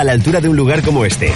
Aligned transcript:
a 0.00 0.04
la 0.04 0.12
altura 0.12 0.40
de 0.40 0.48
un 0.48 0.56
lugar 0.56 0.82
como 0.82 1.04
este. 1.04 1.30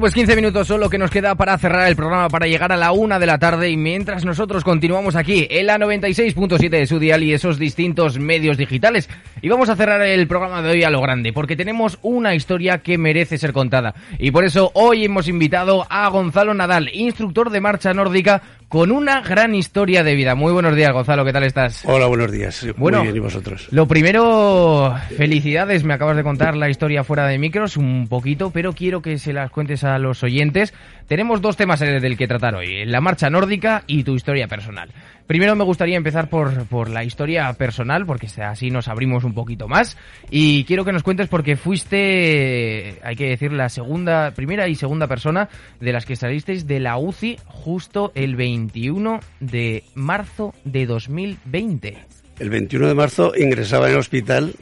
Bueno, 0.00 0.14
pues 0.14 0.26
15 0.26 0.36
minutos 0.36 0.66
son 0.66 0.80
lo 0.80 0.88
que 0.88 0.96
nos 0.96 1.10
queda 1.10 1.34
para 1.34 1.58
cerrar 1.58 1.86
el 1.86 1.94
programa, 1.94 2.30
para 2.30 2.46
llegar 2.46 2.72
a 2.72 2.76
la 2.78 2.90
una 2.90 3.18
de 3.18 3.26
la 3.26 3.36
tarde 3.36 3.68
y 3.68 3.76
mientras 3.76 4.24
nosotros 4.24 4.64
continuamos 4.64 5.14
aquí 5.14 5.46
en 5.50 5.66
la 5.66 5.76
96.7 5.76 6.70
de 6.70 6.86
su 6.86 6.98
dial 6.98 7.22
y 7.22 7.34
esos 7.34 7.58
distintos 7.58 8.18
medios 8.18 8.56
digitales. 8.56 9.10
Y 9.42 9.50
vamos 9.50 9.68
a 9.68 9.76
cerrar 9.76 10.00
el 10.00 10.26
programa 10.26 10.62
de 10.62 10.70
hoy 10.70 10.84
a 10.84 10.90
lo 10.90 11.02
grande, 11.02 11.34
porque 11.34 11.54
tenemos 11.54 11.98
una 12.00 12.34
historia 12.34 12.78
que 12.78 12.96
merece 12.96 13.36
ser 13.36 13.52
contada. 13.52 13.94
Y 14.18 14.30
por 14.30 14.46
eso 14.46 14.70
hoy 14.72 15.04
hemos 15.04 15.28
invitado 15.28 15.86
a 15.90 16.08
Gonzalo 16.08 16.54
Nadal, 16.54 16.88
instructor 16.94 17.50
de 17.50 17.60
marcha 17.60 17.92
nórdica, 17.92 18.40
con 18.70 18.92
una 18.92 19.20
gran 19.20 19.54
historia 19.54 20.04
de 20.04 20.14
vida. 20.14 20.36
Muy 20.36 20.52
buenos 20.52 20.76
días, 20.76 20.92
Gonzalo, 20.92 21.24
¿qué 21.24 21.32
tal 21.32 21.42
estás? 21.42 21.82
Hola, 21.86 22.06
buenos 22.06 22.30
días. 22.30 22.64
Bueno, 22.76 22.98
Muy 22.98 23.08
bien, 23.08 23.16
¿y 23.16 23.18
vosotros? 23.18 23.66
Lo 23.72 23.88
primero, 23.88 24.94
felicidades, 25.16 25.82
me 25.82 25.92
acabas 25.92 26.16
de 26.16 26.22
contar 26.22 26.56
la 26.56 26.70
historia 26.70 27.02
fuera 27.02 27.26
de 27.26 27.36
micros 27.36 27.76
un 27.76 28.06
poquito, 28.08 28.50
pero 28.52 28.72
quiero 28.72 29.02
que 29.02 29.18
se 29.18 29.32
las 29.32 29.50
cuentes 29.50 29.82
a 29.82 29.89
los 29.98 30.22
oyentes. 30.22 30.72
Tenemos 31.06 31.40
dos 31.40 31.56
temas 31.56 31.82
eh, 31.82 32.00
del 32.00 32.16
que 32.16 32.28
tratar 32.28 32.54
hoy, 32.54 32.84
la 32.84 33.00
marcha 33.00 33.30
nórdica 33.30 33.82
y 33.86 34.04
tu 34.04 34.14
historia 34.14 34.46
personal. 34.46 34.90
Primero 35.26 35.54
me 35.56 35.64
gustaría 35.64 35.96
empezar 35.96 36.28
por, 36.28 36.66
por 36.66 36.90
la 36.90 37.04
historia 37.04 37.52
personal, 37.52 38.04
porque 38.04 38.28
así 38.42 38.70
nos 38.70 38.88
abrimos 38.88 39.24
un 39.24 39.34
poquito 39.34 39.68
más. 39.68 39.96
Y 40.30 40.64
quiero 40.64 40.84
que 40.84 40.92
nos 40.92 41.02
cuentes 41.02 41.28
porque 41.28 41.56
fuiste, 41.56 42.98
hay 43.02 43.16
que 43.16 43.28
decir, 43.28 43.52
la 43.52 43.68
segunda, 43.68 44.32
primera 44.32 44.68
y 44.68 44.74
segunda 44.74 45.06
persona 45.06 45.48
de 45.80 45.92
las 45.92 46.06
que 46.06 46.16
salisteis 46.16 46.66
de 46.66 46.80
la 46.80 46.96
UCI 46.96 47.38
justo 47.46 48.12
el 48.14 48.36
21 48.36 49.20
de 49.40 49.84
marzo 49.94 50.54
de 50.64 50.86
2020. 50.86 51.98
El 52.40 52.50
21 52.50 52.88
de 52.88 52.94
marzo 52.94 53.32
ingresaba 53.36 53.86
en 53.86 53.92
el 53.92 53.98
hospital 53.98 54.54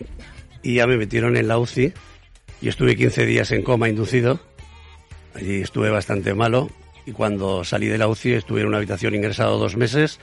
y 0.63 0.75
ya 0.75 0.87
me 0.87 0.97
metieron 0.97 1.37
en 1.37 1.49
la 1.49 1.59
UCI 1.59 1.93
y 2.61 2.69
estuve 2.69 2.97
15 2.97 3.25
días 3.25 3.53
en 3.53 3.63
coma 3.63 3.89
inducido. 3.89 4.41
Allí 5.39 5.61
estuve 5.63 5.91
bastante 5.91 6.35
malo 6.35 6.69
y 7.07 7.13
cuando 7.13 7.65
salí 7.65 7.87
de 7.87 7.97
la 7.99 8.09
UCI 8.09 8.33
estuve 8.35 8.61
en 8.63 8.67
una 8.67 8.79
habitación 8.79 9.15
ingresado 9.15 9.57
dos 9.59 9.77
meses 9.77 10.19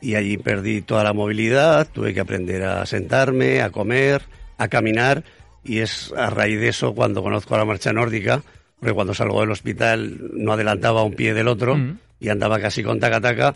y 0.00 0.14
allí 0.14 0.36
perdí 0.38 0.82
toda 0.82 1.04
la 1.04 1.12
movilidad, 1.12 1.88
tuve 1.92 2.14
que 2.14 2.20
aprender 2.20 2.62
a 2.62 2.86
sentarme, 2.86 3.60
a 3.60 3.70
comer, 3.70 4.22
a 4.58 4.68
caminar 4.68 5.24
y 5.64 5.78
es 5.80 6.12
a 6.16 6.30
raíz 6.30 6.60
de 6.60 6.68
eso 6.68 6.94
cuando 6.94 7.22
conozco 7.22 7.54
a 7.54 7.58
la 7.58 7.64
marcha 7.64 7.92
nórdica, 7.92 8.42
porque 8.80 8.94
cuando 8.94 9.14
salgo 9.14 9.40
del 9.40 9.50
hospital 9.50 10.18
no 10.32 10.52
adelantaba 10.52 11.02
un 11.02 11.14
pie 11.14 11.34
del 11.34 11.48
otro 11.48 11.76
Mm. 11.76 11.98
y 12.20 12.28
andaba 12.28 12.60
casi 12.60 12.82
con 12.84 13.00
taca-taca 13.00 13.54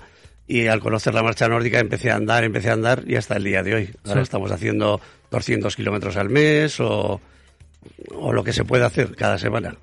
y 0.49 0.67
al 0.67 0.81
conocer 0.81 1.15
la 1.15 1.23
marcha 1.23 1.49
nórdica 1.49 1.79
empecé 1.81 2.11
a 2.11 2.17
andar, 2.17 2.43
empecé 2.45 2.71
a 2.71 2.75
andar 2.75 3.05
y 3.07 3.15
hasta 3.17 3.37
el 3.37 3.45
día 3.45 3.63
de 3.63 3.75
hoy. 3.75 3.91
Ahora 4.05 4.21
Sí. 4.21 4.25
estamos 4.25 4.51
haciendo 4.53 5.01
200 5.31 5.75
kilómetros 5.77 6.17
al 6.17 6.31
mes 6.31 6.79
o, 6.81 7.21
o 8.15 8.33
lo 8.33 8.45
que 8.45 8.53
se 8.53 8.65
puede 8.65 8.85
hacer 8.85 9.15
cada 9.17 9.39
semana. 9.39 9.77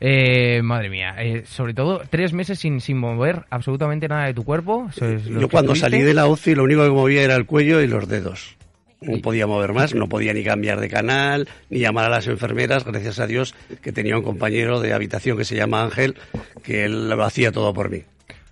Eh, 0.00 0.60
madre 0.62 0.90
mía, 0.90 1.14
eh, 1.18 1.44
sobre 1.46 1.72
todo 1.72 2.02
tres 2.10 2.32
meses 2.32 2.58
sin, 2.58 2.80
sin 2.80 2.98
mover 2.98 3.44
absolutamente 3.50 4.08
nada 4.08 4.26
de 4.26 4.34
tu 4.34 4.44
cuerpo. 4.44 4.88
Es 5.00 5.24
Yo 5.24 5.48
cuando 5.48 5.72
tuviste. 5.72 5.90
salí 5.90 6.02
de 6.02 6.14
la 6.14 6.26
UCI 6.26 6.54
lo 6.54 6.64
único 6.64 6.84
que 6.84 6.90
movía 6.90 7.22
era 7.22 7.34
el 7.34 7.46
cuello 7.46 7.80
y 7.80 7.86
los 7.86 8.08
dedos. 8.08 8.56
No 9.00 9.20
podía 9.20 9.46
mover 9.46 9.72
más, 9.72 9.94
no 9.94 10.08
podía 10.08 10.32
ni 10.32 10.42
cambiar 10.42 10.80
de 10.80 10.88
canal, 10.88 11.48
ni 11.68 11.80
llamar 11.80 12.06
a 12.06 12.08
las 12.08 12.26
enfermeras, 12.28 12.84
gracias 12.84 13.20
a 13.20 13.26
Dios 13.26 13.54
que 13.82 13.92
tenía 13.92 14.16
un 14.16 14.22
compañero 14.22 14.80
de 14.80 14.94
habitación 14.94 15.36
que 15.36 15.44
se 15.44 15.54
llama 15.54 15.82
Ángel, 15.82 16.16
que 16.62 16.84
él 16.84 17.10
lo 17.10 17.22
hacía 17.22 17.52
todo 17.52 17.74
por 17.74 17.90
mí. 17.90 18.02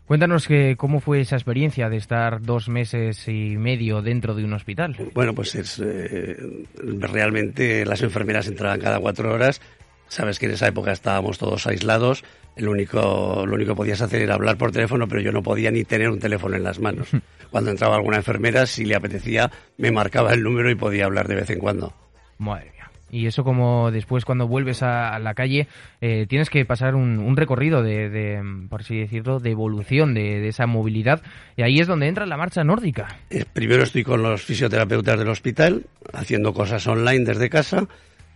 Cuéntanos 0.07 0.47
que, 0.47 0.77
cómo 0.77 1.01
fue 1.01 1.21
esa 1.21 1.37
experiencia 1.37 1.89
de 1.89 1.97
estar 1.97 2.43
dos 2.43 2.69
meses 2.69 3.27
y 3.27 3.57
medio 3.57 4.03
dentro 4.03 4.35
de 4.35 4.45
un 4.45 4.53
hospital. 4.53 4.97
Bueno, 5.15 5.35
pues 5.35 5.55
es 5.55 5.81
eh, 5.83 6.37
realmente 6.77 7.87
las 7.87 8.03
enfermeras 8.03 8.47
entraban 8.47 8.81
cada 8.81 9.01
cuatro 9.01 9.33
horas. 9.33 9.63
Sabes 10.09 10.39
que 10.39 10.47
en 10.47 10.53
esa 10.53 10.69
época 10.69 10.93
estábamos 10.93 11.39
todos 11.39 11.67
aislados. 11.67 12.25
El 12.57 12.69
único, 12.69 13.45
lo 13.47 13.55
único 13.55 13.73
que 13.73 13.77
podías 13.77 14.01
hacer 14.01 14.23
era 14.23 14.35
hablar 14.35 14.57
por 14.57 14.71
teléfono, 14.71 15.09
pero 15.09 15.21
yo 15.21 15.33
no 15.33 15.43
podía 15.43 15.71
ni 15.71 15.85
tener 15.85 16.09
un 16.09 16.21
teléfono 16.21 16.57
en 16.57 16.63
las 16.63 16.79
manos. 16.79 17.09
Cuando 17.51 17.71
entraba 17.71 17.97
alguna 17.97 18.19
enfermera, 18.19 18.67
si 18.67 18.85
le 18.85 18.95
apetecía, 18.95 19.51
me 19.77 19.91
marcaba 19.91 20.33
el 20.33 20.43
número 20.43 20.71
y 20.71 20.75
podía 20.77 21.07
hablar 21.07 21.27
de 21.29 21.35
vez 21.37 21.51
en 21.51 21.59
cuando. 21.59 21.93
Madre 22.39 22.71
mía. 22.73 22.91
Y 23.11 23.27
eso 23.27 23.45
como 23.45 23.93
después 23.93 24.25
cuando 24.25 24.49
vuelves 24.49 24.83
a, 24.83 25.17
la 25.21 25.35
calle 25.35 25.69
eh, 26.01 26.27
tienes 26.29 26.51
que 26.51 26.65
pasar 26.65 26.97
un, 26.97 27.21
un 27.21 27.37
recorrido 27.37 27.81
de, 27.83 28.09
de, 28.09 28.43
por 28.69 28.81
así 28.81 28.99
decirlo, 28.99 29.39
de 29.39 29.51
evolución 29.51 30.15
de, 30.15 30.41
de 30.41 30.49
esa 30.49 30.67
movilidad. 30.67 31.23
Y 31.57 31.63
ahí 31.63 31.79
es 31.79 31.87
donde 31.87 32.09
entra 32.09 32.27
la 32.27 32.37
marcha 32.37 32.65
nórdica. 32.65 33.07
Eh, 33.31 33.45
Primero 33.53 33.85
estoy 33.85 34.03
con 34.03 34.23
los 34.23 34.43
fisioterapeutas 34.43 35.17
del 35.17 35.29
hospital, 35.29 35.87
haciendo 36.13 36.53
cosas 36.55 36.85
online 36.89 37.25
desde 37.25 37.51
casa 37.51 37.87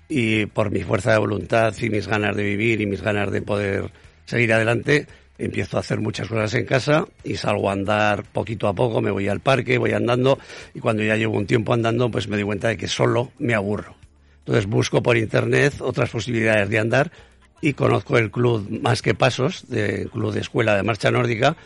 y 0.08 0.46
por 0.46 0.70
mi 0.70 0.80
fuerza 0.80 1.12
de 1.12 1.18
voluntad 1.18 1.74
y 1.80 1.90
mis 1.90 2.08
ganas 2.08 2.34
de 2.34 2.42
vivir 2.42 2.80
y 2.80 2.86
mis 2.86 3.02
ganas 3.02 3.30
de 3.30 3.42
poder 3.42 3.90
seguir 4.24 4.52
adelante, 4.52 5.06
empiezo 5.38 5.76
a 5.76 5.80
hacer 5.80 6.00
muchas 6.00 6.28
cosas 6.28 6.52
en 6.54 6.64
casa 6.64 7.06
y 7.22 7.36
salgo 7.36 7.70
a 7.70 7.72
andar 7.72 8.24
poquito 8.24 8.66
a 8.68 8.74
poco, 8.74 9.00
me 9.00 9.10
voy 9.10 9.28
al 9.28 9.40
parque, 9.40 9.78
voy 9.78 9.92
andando 9.92 10.38
y 10.74 10.80
cuando 10.80 11.02
ya 11.02 11.16
llevo 11.16 11.36
un 11.36 11.46
tiempo 11.46 11.72
andando 11.72 12.10
pues 12.10 12.28
me 12.28 12.36
doy 12.36 12.44
cuenta 12.44 12.68
de 12.68 12.76
que 12.76 12.88
solo 12.88 13.32
me 13.38 13.54
aburro. 13.54 13.96
Entonces 14.40 14.66
busco 14.66 15.02
por 15.02 15.16
internet 15.16 15.74
otras 15.80 16.10
posibilidades 16.10 16.68
de 16.68 16.78
andar 16.78 17.12
y 17.60 17.74
conozco 17.74 18.18
el 18.18 18.30
club 18.30 18.68
Más 18.82 19.02
que 19.02 19.14
Pasos, 19.14 19.68
de 19.68 20.08
club 20.12 20.32
de 20.32 20.40
escuela 20.40 20.74
de 20.74 20.82
marcha 20.82 21.10
nórdica, 21.10 21.56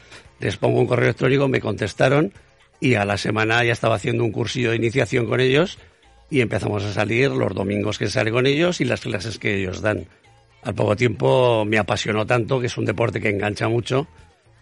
les 0.40 0.56
pongo 0.56 0.80
un 0.80 0.86
correo 0.86 1.06
electrónico, 1.06 1.48
me 1.48 1.60
contestaron 1.60 2.32
y 2.80 2.94
a 2.94 3.04
la 3.04 3.16
semana 3.16 3.62
ya 3.62 3.72
estaba 3.72 3.94
haciendo 3.94 4.24
un 4.24 4.32
cursillo 4.32 4.70
de 4.70 4.76
iniciación 4.76 5.26
con 5.26 5.40
ellos 5.40 5.78
y 6.32 6.40
empezamos 6.40 6.82
a 6.82 6.92
salir 6.94 7.30
los 7.30 7.54
domingos 7.54 7.98
que 7.98 8.08
sale 8.08 8.30
con 8.30 8.46
ellos 8.46 8.80
y 8.80 8.86
las 8.86 9.02
clases 9.02 9.38
que 9.38 9.58
ellos 9.58 9.82
dan. 9.82 10.06
Al 10.62 10.74
poco 10.74 10.96
tiempo 10.96 11.66
me 11.66 11.76
apasionó 11.76 12.26
tanto 12.26 12.58
que 12.58 12.68
es 12.68 12.78
un 12.78 12.86
deporte 12.86 13.20
que 13.20 13.28
engancha 13.28 13.68
mucho 13.68 14.06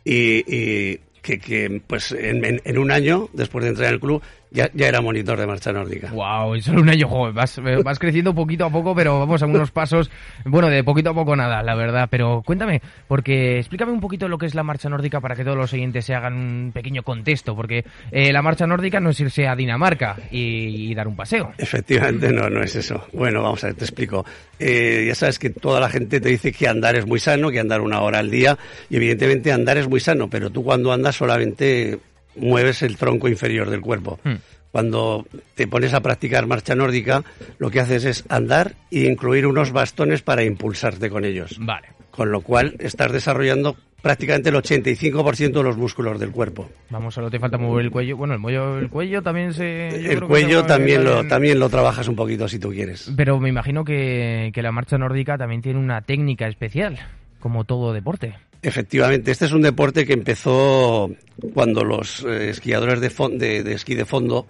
y, 0.05 0.43
y 0.53 1.01
que, 1.23 1.39
que, 1.39 1.83
pues 1.87 2.13
en, 2.13 2.45
en, 2.45 2.61
en, 2.65 2.79
un 2.79 2.91
año, 2.91 3.29
después 3.33 3.65
de 3.65 3.71
entrar 3.71 3.89
en 3.89 3.95
el 3.95 4.01
club, 4.01 4.23
ya, 4.51 4.69
ya 4.75 4.89
era 4.89 5.01
monitor 5.01 5.39
de 5.39 5.47
marcha 5.47 5.73
nórdica. 5.73 6.11
Wow, 6.11 6.57
y 6.57 6.63
solo 6.63 6.83
un 6.83 6.89
año, 6.89 7.09
joven, 7.09 7.35
vas, 7.35 7.61
vas 7.85 7.99
creciendo 7.99 8.35
poquito 8.35 8.65
a 8.65 8.71
poco, 8.71 8.95
pero 8.95 9.19
vamos 9.21 9.43
a 9.43 9.47
unos 9.47 9.71
pasos, 9.71 10.11
bueno, 10.45 10.69
de 10.69 10.83
poquito 10.83 11.11
a 11.11 11.15
poco 11.15 11.37
nada, 11.37 11.63
la 11.63 11.75
verdad. 11.75 12.09
Pero 12.11 12.43
cuéntame, 12.45 12.83
porque 13.07 13.59
explícame 13.59 13.93
un 13.93 14.01
poquito 14.01 14.29
lo 14.29 14.39
que 14.39 14.47
es 14.47 14.55
la 14.55 14.63
marcha 14.63 14.89
nórdica 14.89 15.21
para 15.21 15.37
que 15.37 15.45
todos 15.45 15.57
los 15.57 15.73
oyentes 15.73 16.05
se 16.05 16.15
hagan 16.15 16.35
un 16.35 16.73
pequeño 16.73 17.03
contexto, 17.03 17.55
porque 17.55 17.85
eh, 18.11 18.33
la 18.33 18.43
marcha 18.43 18.67
nórdica 18.67 18.99
no 18.99 19.11
es 19.11 19.21
irse 19.21 19.47
a 19.47 19.55
Dinamarca 19.55 20.17
y, 20.31 20.91
y, 20.91 20.95
dar 20.95 21.07
un 21.07 21.17
paseo. 21.17 21.53
Efectivamente, 21.57 22.33
no, 22.33 22.51
no 22.51 22.63
es 22.63 22.75
eso. 22.75 23.05
Bueno, 23.13 23.43
vamos 23.43 23.63
a 23.63 23.69
ver, 23.69 23.77
te 23.77 23.85
explico. 23.85 24.25
Eh, 24.59 25.05
ya 25.07 25.15
sabes 25.15 25.39
que 25.39 25.51
toda 25.51 25.81
la 25.81 25.89
gente 25.89 26.21
te 26.21 26.29
dice 26.29 26.53
que 26.53 26.69
andar 26.69 26.97
es 26.97 27.07
muy 27.07 27.19
sano, 27.19 27.51
que 27.51 27.61
andar 27.61 27.81
una 27.81 28.01
hora 28.01 28.19
al 28.19 28.31
día, 28.31 28.59
y 28.89 28.97
evidentemente 28.97 29.53
andar 29.53 29.79
es 29.79 29.89
muy 29.89 30.01
sano, 30.01 30.29
pero 30.29 30.51
tú 30.51 30.63
cuando 30.63 30.93
andas 30.93 31.10
solamente 31.13 31.99
mueves 32.37 32.83
el 32.83 32.97
tronco 32.97 33.29
inferior 33.29 33.71
del 33.71 33.81
cuerpo. 33.81 34.19
Hmm. 34.25 34.37
Cuando 34.71 35.27
te 35.57 35.67
pones 35.67 35.95
a 35.95 36.01
practicar 36.01 36.47
marcha 36.47 36.75
nórdica, 36.75 37.25
lo 37.59 37.71
que 37.71 37.81
haces 37.81 38.05
es 38.05 38.25
andar 38.29 38.77
e 38.91 39.01
incluir 39.01 39.47
unos 39.47 39.73
bastones 39.73 40.23
para 40.23 40.45
impulsarte 40.45 41.11
con 41.11 41.25
ellos. 41.25 41.57
Vale. 41.61 41.89
Con 42.11 42.31
lo 42.31 42.41
cual 42.41 42.77
estás 42.79 43.11
desarrollando 43.11 43.77
prácticamente 44.01 44.49
el 44.49 44.55
85% 44.55 45.53
de 45.53 45.63
los 45.63 45.77
músculos 45.77 46.19
del 46.21 46.31
cuerpo. 46.31 46.71
Vamos, 46.89 47.15
solo 47.15 47.31
te 47.31 47.39
falta 47.39 47.59
mover 47.59 47.85
el 47.85 47.91
cuello. 47.91 48.17
Bueno, 48.17 48.35
el, 48.35 48.41
mollo, 48.41 48.79
el 48.79 48.89
cuello 48.89 49.23
también 49.23 49.53
se... 49.53 49.89
El 49.89 50.23
cuello 50.23 50.63
se 50.63 50.69
también, 50.69 51.05
lo, 51.05 51.27
también 51.27 51.59
lo 51.59 51.69
trabajas 51.69 52.09
un 52.09 52.17
poquito 52.17 52.49
si 52.49 52.59
tú 52.59 52.71
quieres. 52.71 53.13
Pero 53.17 53.39
me 53.41 53.49
imagino 53.49 53.85
que, 53.85 54.51
que 54.55 54.63
la 54.63 54.73
marcha 54.73 54.99
nórdica 54.99 55.37
también 55.37 55.63
tiene 55.63 55.79
una 55.79 56.03
técnica 56.03 56.47
especial, 56.47 56.99
como 57.41 57.65
todo 57.65 57.93
deporte. 57.93 58.37
Efectivamente, 58.63 59.31
este 59.31 59.47
es 59.47 59.53
un 59.53 59.63
deporte 59.63 60.07
que 60.07 60.13
empezó 60.13 61.11
cuando 61.55 61.83
los 61.83 62.25
eh, 62.25 62.51
esquiadores 62.51 63.01
de, 63.01 63.11
de, 63.39 63.63
de, 63.63 63.73
esquí 63.73 63.95
de 63.95 64.05
fondo 64.05 64.47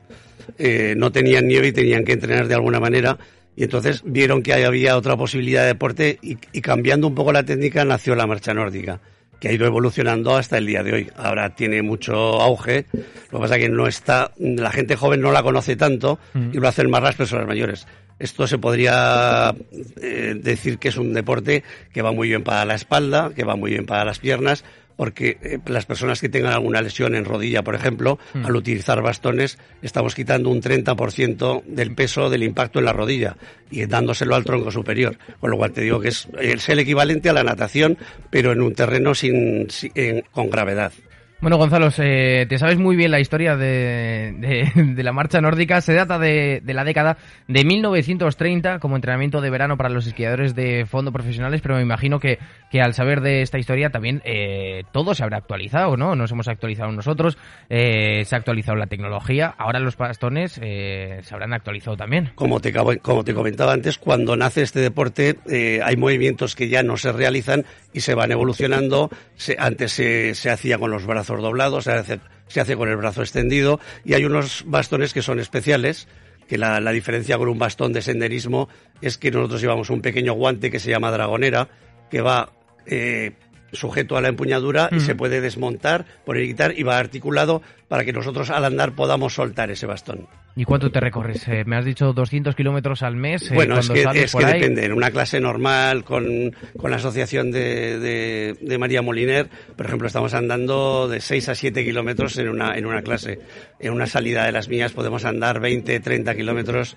eh, 0.59 0.95
no 0.97 1.13
tenían 1.13 1.47
nieve 1.47 1.69
y 1.69 1.73
tenían 1.73 2.05
que 2.05 2.13
entrenar 2.13 2.49
de 2.49 2.55
alguna 2.55 2.81
manera. 2.81 3.19
Y 3.55 3.65
entonces 3.65 4.03
vieron 4.05 4.43
que 4.43 4.53
había 4.53 4.97
otra 4.97 5.17
posibilidad 5.17 5.63
de 5.63 5.69
deporte 5.69 6.19
y, 6.23 6.39
y, 6.53 6.61
cambiando 6.61 7.07
un 7.07 7.15
poco 7.15 7.33
la 7.33 7.45
técnica 7.45 7.85
nació 7.85 8.15
la 8.17 8.27
marcha 8.27 8.55
nórdica. 8.55 9.01
que 9.39 9.49
ha 9.49 9.53
ido 9.53 9.67
evolucionando 9.67 10.37
hasta 10.37 10.59
el 10.59 10.67
día 10.67 10.83
de 10.83 10.93
hoy. 10.93 11.11
Ahora 11.17 11.55
tiene 11.55 11.83
mucho 11.83 12.15
auge, 12.15 12.87
lo 12.93 13.39
que 13.39 13.43
pasa 13.43 13.57
es 13.57 13.63
que 13.63 13.69
no 13.71 13.87
está, 13.87 14.33
la 14.39 14.71
gente 14.71 14.97
joven 14.97 15.21
no 15.21 15.33
la 15.33 15.43
conoce 15.43 15.77
tanto 15.77 16.19
y 16.53 16.59
lo 16.59 16.69
hacen 16.69 16.91
más 16.91 17.03
las 17.03 17.17
personas 17.17 17.47
mayores. 17.47 17.87
Esto 18.21 18.47
se 18.47 18.59
podría 18.59 19.53
eh, 20.01 20.35
decir 20.41 20.79
que 20.79 20.89
es 20.89 20.97
un 20.97 21.13
deporte 21.13 21.65
que 21.93 22.03
va 22.03 22.13
muy 22.13 22.29
bien 22.29 22.45
para 22.45 22.65
la 22.65 22.75
espalda, 22.77 23.33
que 23.35 23.43
va 23.45 23.57
muy 23.57 23.73
bien 23.73 23.87
para 23.87 24.05
las 24.05 24.19
piernas, 24.21 24.63
porque 24.97 25.39
eh, 25.43 25.59
las 25.67 25.87
personas 25.87 26.21
que 26.21 26.29
tengan 26.29 26.53
alguna 26.53 26.83
lesión 26.83 27.15
en 27.15 27.25
rodilla, 27.25 27.63
por 27.63 27.75
ejemplo, 27.75 28.19
Mm. 28.35 28.45
al 28.45 28.55
utilizar 28.57 29.01
bastones, 29.03 29.59
estamos 29.83 30.15
quitando 30.15 30.51
un 30.51 30.61
30% 30.61 31.63
del 31.65 31.95
peso 31.95 32.29
del 32.29 32.43
impacto 32.43 32.79
en 32.79 32.85
la 32.85 32.93
rodilla 32.93 33.37
y 33.71 33.87
dándoselo 33.87 34.35
al 34.35 34.45
tronco 34.45 34.71
superior. 34.71 35.17
Con 35.41 35.51
lo 35.51 35.57
cual 35.57 35.73
te 35.73 35.81
digo 35.81 36.01
que 36.01 36.09
es, 36.09 36.29
es 36.39 36.69
el 36.69 36.79
equivalente 36.81 37.31
a 37.31 37.33
la 37.33 37.43
natación, 37.43 37.97
pero 38.29 38.53
en 38.53 38.61
un 38.61 38.75
terreno 38.75 39.15
sin, 39.15 39.71
sin- 39.71 39.93
en- 39.95 40.25
con 40.31 40.51
gravedad. 40.51 40.93
Bueno, 41.41 41.57
Gonzalo, 41.57 41.89
eh, 41.97 42.45
te 42.51 42.59
sabes 42.59 42.77
muy 42.77 42.97
bien 42.97 43.11
la 43.11 43.19
historia 43.19 43.57
de, 43.57 44.93
la 44.95 45.13
marcha 45.13 45.41
nórdica. 45.41 45.81
Se 45.81 45.95
data 45.95 46.19
de, 46.19 46.61
de 46.63 46.75
la 46.75 46.85
década 46.85 47.17
de 47.49 47.65
1930 47.65 48.79
como 48.79 48.97
entrenamiento 48.97 49.41
de 49.41 49.49
verano 49.49 49.79
para 49.79 49.89
los 49.89 50.07
esquiadores 50.07 50.55
de 50.55 50.85
fondo 50.85 51.13
profesionales, 51.13 51.63
pero 51.63 51.77
me 51.77 51.81
imagino 51.83 52.21
que, 52.21 52.39
que 52.71 52.83
al 52.83 52.93
saber 52.93 53.23
de 53.23 53.41
esta 53.41 53.59
historia 53.59 53.89
también 53.89 54.21
eh, 54.27 54.83
todo 54.93 55.15
se 55.15 55.23
habrá 55.23 55.39
actualizado, 55.39 55.97
¿no? 55.97 56.15
Nos 56.15 56.31
hemos 56.31 56.47
actualizado 56.47 56.93
nosotros, 56.93 57.39
eh, 57.71 58.23
se 58.27 58.35
ha 58.35 58.39
actualizado 58.39 58.77
la 58.77 58.87
tecnología, 58.87 59.55
ahora 59.57 59.81
los 59.81 59.97
bastones 59.97 60.61
eh, 60.63 61.21
se 61.23 61.35
habrán 61.35 61.55
actualizado 61.55 61.97
también. 61.97 62.33
Como 62.35 62.61
te, 62.61 62.71
como 63.01 63.25
te 63.25 63.33
comentaba 63.33 63.73
antes, 63.73 63.97
cuando 63.97 64.37
nace 64.37 64.61
este 64.61 64.81
deporte 64.81 65.37
eh, 65.51 65.81
hay 65.83 65.97
movimientos 65.97 66.55
que 66.55 66.69
ya 66.69 66.83
no 66.83 66.99
se 66.99 67.13
realizan 67.13 67.65
y 67.95 68.01
se 68.01 68.15
van 68.15 68.31
evolucionando. 68.31 69.09
Se- 69.37 69.57
antes 69.59 69.93
se, 69.93 70.35
se 70.35 70.51
hacía 70.51 70.77
con 70.77 70.91
los 70.91 71.07
brazos 71.07 71.30
doblados, 71.39 71.85
se 71.85 71.93
hace, 71.93 72.21
se 72.49 72.61
hace 72.61 72.77
con 72.77 72.89
el 72.89 72.97
brazo 72.97 73.23
extendido 73.23 73.79
y 74.05 74.15
hay 74.15 74.25
unos 74.25 74.65
bastones 74.67 75.13
que 75.13 75.23
son 75.23 75.39
especiales 75.39 76.09
que 76.49 76.59
la, 76.59 76.81
la 76.81 76.91
diferencia 76.91 77.39
con 77.39 77.49
un 77.49 77.59
bastón 77.59 77.93
de 77.93 78.03
senderismo 78.03 78.69
es 79.01 79.19
que 79.19 79.31
nosotros 79.31 79.61
llevamos 79.61 79.89
un 79.91 80.03
pequeño 80.03 80.33
guante 80.33 80.71
que 80.71 80.81
se 80.81 80.91
llama 80.91 81.13
dragonera, 81.13 81.69
que 82.11 82.21
va 82.21 82.51
eh, 82.87 83.35
sujeto 83.73 84.17
a 84.17 84.21
la 84.21 84.29
empuñadura 84.29 84.89
y 84.93 85.01
se 85.01 85.15
puede 85.15 85.41
desmontar, 85.41 86.05
poner 86.25 86.43
y 86.43 86.49
quitar 86.49 86.75
y 86.77 86.83
va 86.83 86.99
articulado 86.99 87.63
para 87.89 88.05
que 88.05 88.13
nosotros 88.13 88.51
al 88.51 88.65
andar 88.65 88.97
podamos 88.97 89.35
soltar 89.35 89.71
ese 89.71 89.87
bastón. 89.87 90.27
¿Y 90.57 90.65
cuánto 90.65 90.91
te 90.91 91.01
recorres? 91.01 91.47
Eh, 91.49 91.63
me 91.65 91.77
has 91.77 91.85
dicho 91.85 92.13
200 92.13 92.55
kilómetros 92.57 93.03
al 93.03 93.17
mes. 93.17 93.51
eh, 93.51 93.55
Bueno, 93.55 93.79
es 93.79 93.89
que, 93.89 94.03
es 94.15 94.35
que 94.35 94.45
ahí. 94.45 94.61
depende. 94.61 94.85
En 94.85 94.93
una 94.93 95.11
clase 95.11 95.41
normal 95.41 96.05
con, 96.05 96.55
con 96.77 96.91
la 96.91 96.97
asociación 96.97 97.51
de, 97.53 97.99
de, 97.99 98.57
de 98.61 98.79
María 98.79 99.01
Moliner, 99.01 99.49
por 99.77 99.87
ejemplo, 99.87 100.07
estamos 100.09 100.35
andando 100.35 101.09
de 101.09 101.21
6 101.21 101.49
a 101.51 101.55
7 101.55 101.85
kilómetros 101.85 102.37
en 102.39 102.49
una, 102.49 102.75
en 102.77 102.85
una 102.87 103.01
clase. 103.03 103.39
En 103.79 103.93
una 103.93 104.07
salida 104.07 104.45
de 104.45 104.53
las 104.53 104.69
mías 104.69 104.93
podemos 104.93 105.25
andar 105.25 105.61
20, 105.61 106.01
30 106.01 106.35
kilómetros, 106.35 106.97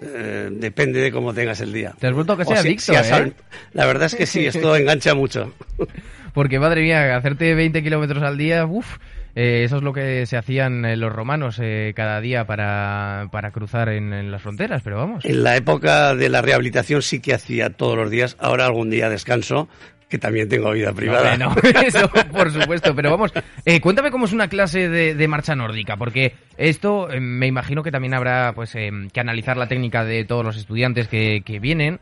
eh, 0.00 0.48
depende 0.50 1.00
de 1.00 1.12
cómo 1.12 1.34
tengas 1.34 1.60
el 1.60 1.72
día. 1.72 1.94
Te 2.00 2.06
has 2.08 2.14
vuelto 2.14 2.36
que 2.36 2.44
sea 2.46 2.56
si- 2.56 2.68
adicto, 2.68 2.84
si 2.84 3.12
¿eh? 3.14 3.32
La 3.74 3.86
verdad 3.86 4.06
es 4.06 4.14
que 4.14 4.26
sí, 4.26 4.46
esto 4.46 4.74
engancha 4.76 5.14
mucho. 5.14 5.52
Porque 6.32 6.58
madre 6.58 6.80
mía, 6.82 7.16
hacerte 7.16 7.54
20 7.54 7.82
kilómetros 7.82 8.22
al 8.24 8.36
día, 8.38 8.66
uff, 8.66 8.96
eso 9.34 9.76
es 9.76 9.82
lo 9.82 9.92
que 9.92 10.26
se 10.26 10.36
hacían 10.36 10.84
eh, 10.84 10.96
los 10.96 11.12
romanos 11.12 11.58
eh, 11.60 11.92
cada 11.96 12.20
día 12.20 12.46
para, 12.46 13.28
para 13.32 13.50
cruzar 13.50 13.88
en, 13.88 14.12
en 14.12 14.30
las 14.30 14.42
fronteras, 14.42 14.82
pero 14.82 14.96
vamos. 14.96 15.24
En 15.24 15.42
la 15.42 15.56
época 15.56 16.14
de 16.14 16.28
la 16.28 16.42
rehabilitación 16.42 17.02
sí 17.02 17.20
que 17.20 17.34
hacía 17.34 17.70
todos 17.70 17.96
los 17.96 18.10
días, 18.10 18.36
ahora 18.38 18.66
algún 18.66 18.90
día 18.90 19.08
descanso, 19.08 19.68
que 20.08 20.18
también 20.18 20.48
tengo 20.48 20.70
vida 20.70 20.92
privada. 20.92 21.36
No, 21.36 21.54
eso 21.84 22.08
por 22.32 22.52
supuesto, 22.52 22.94
pero 22.94 23.10
vamos, 23.10 23.32
eh, 23.64 23.80
cuéntame 23.80 24.12
cómo 24.12 24.26
es 24.26 24.32
una 24.32 24.46
clase 24.46 24.88
de, 24.88 25.14
de 25.14 25.28
marcha 25.28 25.56
nórdica, 25.56 25.96
porque 25.96 26.34
esto 26.56 27.10
eh, 27.10 27.18
me 27.18 27.48
imagino 27.48 27.82
que 27.82 27.90
también 27.90 28.14
habrá 28.14 28.52
pues 28.54 28.74
eh, 28.76 28.90
que 29.12 29.20
analizar 29.20 29.56
la 29.56 29.66
técnica 29.66 30.04
de 30.04 30.24
todos 30.24 30.44
los 30.44 30.56
estudiantes 30.56 31.08
que, 31.08 31.42
que 31.44 31.58
vienen. 31.58 31.98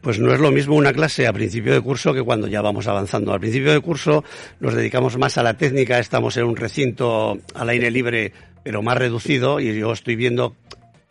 Pues 0.00 0.18
no 0.18 0.32
es 0.32 0.40
lo 0.40 0.50
mismo 0.50 0.76
una 0.76 0.92
clase 0.92 1.26
a 1.26 1.32
principio 1.32 1.72
de 1.72 1.80
curso 1.80 2.14
que 2.14 2.22
cuando 2.22 2.46
ya 2.46 2.62
vamos 2.62 2.86
avanzando. 2.86 3.32
Al 3.32 3.40
principio 3.40 3.72
de 3.72 3.80
curso 3.80 4.24
nos 4.60 4.74
dedicamos 4.74 5.16
más 5.18 5.38
a 5.38 5.42
la 5.42 5.54
técnica, 5.54 5.98
estamos 5.98 6.36
en 6.36 6.44
un 6.44 6.56
recinto 6.56 7.38
al 7.54 7.68
aire 7.68 7.90
libre, 7.90 8.32
pero 8.62 8.82
más 8.82 8.96
reducido, 8.98 9.60
y 9.60 9.78
yo 9.78 9.92
estoy 9.92 10.16
viendo 10.16 10.54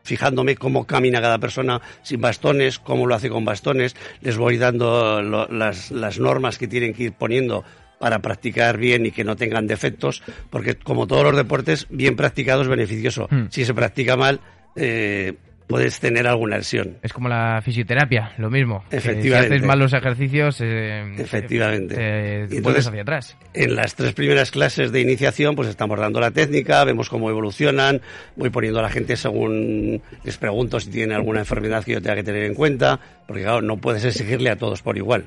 fijándome 0.03 0.55
cómo 0.55 0.85
camina 0.87 1.19
cada 1.19 1.37
persona 1.37 1.81
sin 2.01 2.21
bastones, 2.21 2.79
cómo 2.79 3.07
lo 3.07 3.15
hace 3.15 3.29
con 3.29 3.43
bastones, 3.43 3.93
les 4.21 4.37
voy 4.37 4.57
dando 4.57 5.21
lo- 5.21 5.47
las, 5.49 5.91
las 5.91 6.17
normas 6.17 6.57
que 6.57 6.67
tienen 6.69 6.93
que 6.93 7.03
ir 7.03 7.11
poniendo 7.11 7.65
para 7.99 8.19
practicar 8.19 8.77
bien 8.77 9.05
y 9.05 9.11
que 9.11 9.25
no 9.25 9.35
tengan 9.35 9.67
defectos, 9.67 10.23
porque 10.49 10.75
como 10.75 11.07
todos 11.07 11.23
los 11.25 11.35
deportes, 11.35 11.87
bien 11.89 12.15
practicado 12.15 12.61
es 12.61 12.67
beneficioso. 12.69 13.27
Hmm. 13.29 13.47
Si 13.49 13.65
se 13.65 13.73
practica 13.73 14.15
mal, 14.15 14.39
eh, 14.77 15.33
puedes 15.67 15.99
tener 15.99 16.25
alguna 16.27 16.57
lesión. 16.57 16.97
Es 17.03 17.13
como 17.13 17.27
la 17.29 17.61
fisioterapia, 17.61 18.31
lo 18.37 18.49
mismo. 18.49 18.83
Efectivamente. 18.89 19.49
Si 19.49 19.53
haces 19.55 19.67
mal 19.67 19.79
los 19.79 19.93
ejercicios, 19.93 20.61
eh, 20.61 21.03
Efectivamente. 21.17 21.95
eh, 21.97 22.35
entonces- 22.43 22.63
vuelves 22.63 22.87
hacia 22.87 23.01
atrás. 23.01 23.37
En 23.53 23.75
las 23.75 23.95
tres 23.95 24.13
primeras 24.13 24.51
clases 24.51 24.91
de 24.91 25.01
iniciación, 25.01 25.55
pues 25.55 25.67
estamos 25.67 25.99
dando 25.99 26.19
la 26.19 26.31
técnica, 26.31 26.83
vemos 26.85 27.09
cómo 27.09 27.29
evolucionan, 27.29 28.01
voy 28.35 28.49
poniendo 28.49 28.79
a 28.79 28.83
la 28.83 28.89
gente 28.89 29.17
según 29.17 30.01
les 30.23 30.37
pregunto 30.37 30.79
si 30.79 30.89
tienen 30.89 31.15
alguna 31.15 31.39
enfermedad 31.39 31.83
que 31.83 31.93
yo 31.93 32.01
tenga 32.01 32.15
que 32.15 32.23
tener 32.23 32.43
en 32.43 32.53
cuenta, 32.53 32.99
porque 33.27 33.43
claro, 33.43 33.61
no 33.61 33.77
puedes 33.77 34.05
exigirle 34.05 34.49
a 34.49 34.55
todos 34.55 34.81
por 34.81 34.97
igual. 34.97 35.25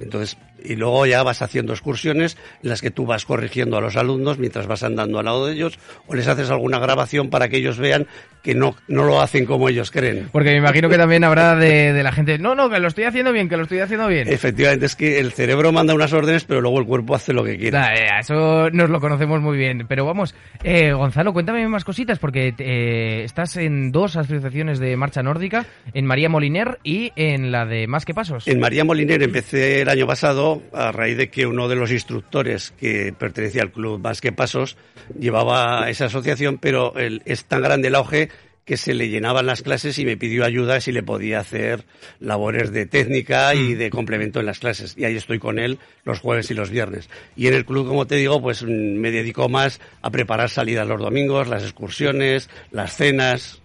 Entonces, 0.00 0.36
y 0.64 0.76
luego 0.76 1.06
ya 1.06 1.22
vas 1.22 1.42
haciendo 1.42 1.72
excursiones 1.72 2.36
en 2.62 2.70
las 2.70 2.80
que 2.80 2.90
tú 2.90 3.06
vas 3.06 3.24
corrigiendo 3.24 3.76
a 3.76 3.80
los 3.80 3.96
alumnos 3.96 4.38
mientras 4.38 4.66
vas 4.66 4.82
andando 4.82 5.18
al 5.18 5.24
lado 5.24 5.46
de 5.46 5.54
ellos, 5.54 5.78
o 6.06 6.14
les 6.14 6.26
haces 6.28 6.50
alguna 6.50 6.78
grabación 6.78 7.30
para 7.30 7.48
que 7.48 7.56
ellos 7.56 7.78
vean 7.78 8.06
que 8.42 8.54
no, 8.54 8.74
no 8.88 9.04
lo 9.04 9.20
hacen 9.20 9.46
como 9.46 9.68
ellos 9.68 9.90
creen. 9.90 10.28
Porque 10.32 10.50
me 10.50 10.56
imagino 10.56 10.88
que 10.88 10.98
también 10.98 11.24
habrá 11.24 11.54
de, 11.54 11.92
de 11.92 12.02
la 12.02 12.12
gente, 12.12 12.38
no, 12.38 12.54
no, 12.54 12.68
que 12.68 12.80
lo 12.80 12.88
estoy 12.88 13.04
haciendo 13.04 13.32
bien, 13.32 13.48
que 13.48 13.56
lo 13.56 13.62
estoy 13.62 13.78
haciendo 13.78 14.08
bien. 14.08 14.28
Efectivamente, 14.28 14.86
es 14.86 14.96
que 14.96 15.20
el 15.20 15.32
cerebro 15.32 15.72
manda 15.72 15.94
unas 15.94 16.12
órdenes, 16.12 16.44
pero 16.44 16.60
luego 16.60 16.80
el 16.80 16.86
cuerpo 16.86 17.14
hace 17.14 17.32
lo 17.32 17.44
que 17.44 17.56
quiere. 17.56 17.78
Eh, 17.78 18.08
eso 18.20 18.70
nos 18.70 18.90
lo 18.90 19.00
conocemos 19.00 19.40
muy 19.40 19.56
bien. 19.56 19.86
Pero 19.88 20.04
vamos, 20.04 20.34
eh, 20.64 20.92
Gonzalo, 20.92 21.32
cuéntame 21.32 21.66
más 21.68 21.84
cositas, 21.84 22.18
porque 22.18 22.54
eh, 22.58 23.22
estás 23.24 23.56
en 23.56 23.92
dos 23.92 24.16
asociaciones 24.16 24.78
de 24.78 24.96
marcha 24.96 25.22
nórdica, 25.22 25.66
en 25.94 26.06
María 26.06 26.28
Moliner 26.28 26.78
y 26.82 27.12
en 27.16 27.52
la 27.52 27.64
de 27.64 27.86
Más 27.86 28.04
que 28.04 28.14
Pasos. 28.14 28.48
En 28.48 28.58
María 28.58 28.84
Moliner 28.84 29.22
empecé 29.22 29.71
el 29.80 29.88
año 29.88 30.06
pasado 30.06 30.62
a 30.72 30.92
raíz 30.92 31.16
de 31.16 31.30
que 31.30 31.46
uno 31.46 31.68
de 31.68 31.76
los 31.76 31.90
instructores 31.90 32.72
que 32.78 33.14
pertenecía 33.18 33.62
al 33.62 33.72
club 33.72 34.00
Más 34.00 34.20
que 34.20 34.32
Pasos 34.32 34.76
llevaba 35.18 35.88
esa 35.88 36.04
asociación, 36.06 36.58
pero 36.58 36.94
el- 36.98 37.22
es 37.24 37.44
tan 37.46 37.62
grande 37.62 37.88
el 37.88 37.94
auge 37.94 38.28
que 38.64 38.76
se 38.76 38.94
le 38.94 39.08
llenaban 39.08 39.46
las 39.46 39.62
clases 39.62 39.98
y 39.98 40.04
me 40.04 40.16
pidió 40.16 40.44
ayuda 40.44 40.80
si 40.80 40.92
le 40.92 41.02
podía 41.02 41.40
hacer 41.40 41.84
labores 42.20 42.70
de 42.70 42.86
técnica 42.86 43.52
y 43.56 43.74
de 43.74 43.90
complemento 43.90 44.38
en 44.38 44.46
las 44.46 44.60
clases. 44.60 44.94
Y 44.96 45.04
ahí 45.04 45.16
estoy 45.16 45.40
con 45.40 45.58
él 45.58 45.78
los 46.04 46.20
jueves 46.20 46.48
y 46.52 46.54
los 46.54 46.70
viernes. 46.70 47.10
Y 47.34 47.48
en 47.48 47.54
el 47.54 47.64
club, 47.64 47.88
como 47.88 48.06
te 48.06 48.14
digo, 48.14 48.40
pues 48.40 48.62
mm, 48.62 48.68
me 48.68 49.10
dedico 49.10 49.48
más 49.48 49.80
a 50.00 50.10
preparar 50.10 50.48
salidas 50.48 50.86
los 50.86 51.00
domingos, 51.00 51.48
las 51.48 51.64
excursiones, 51.64 52.48
las 52.70 52.94
cenas, 52.96 53.60